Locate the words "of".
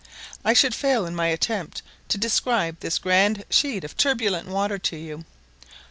3.83-3.95